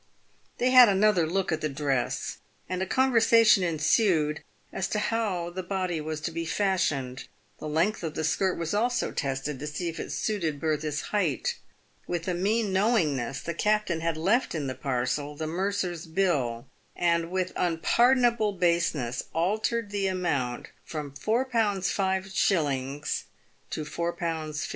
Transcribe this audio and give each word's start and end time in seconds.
They 0.57 0.71
had 0.71 0.89
another 0.89 1.27
look 1.27 1.51
at 1.51 1.61
the 1.61 1.69
dress, 1.69 2.37
and 2.67 2.81
a 2.81 2.87
conversation 2.87 3.61
ensued 3.63 4.41
as 4.73 4.87
to 4.87 4.97
how 4.97 5.51
the 5.51 5.61
body 5.61 6.01
was 6.01 6.19
to 6.21 6.31
be 6.31 6.43
fashioned. 6.43 7.27
The 7.59 7.67
length 7.67 8.01
of 8.01 8.15
the 8.15 8.23
skirt 8.23 8.57
was 8.57 8.73
also 8.73 9.11
tested 9.11 9.59
to 9.59 9.67
see 9.67 9.89
if 9.89 9.99
it 9.99 10.11
suited 10.11 10.59
Bertha's 10.59 11.01
height. 11.13 11.59
With 12.07 12.27
a 12.27 12.33
mean 12.33 12.73
knowingness 12.73 13.41
the 13.41 13.53
captain 13.53 14.01
had 14.01 14.17
left 14.17 14.55
in 14.55 14.65
the 14.65 14.73
parcel 14.73 15.35
the 15.35 15.45
mercer's 15.45 16.07
bill, 16.07 16.65
and 16.95 17.29
with 17.29 17.53
unpardonable 17.55 18.53
baseness 18.53 19.25
altered 19.35 19.91
the 19.91 20.07
amount 20.07 20.69
from 20.83 21.11
4<l. 21.11 21.85
5s. 21.85 23.25
to 23.69 23.83
4Z. 23.85 24.17
15s. 24.17 24.69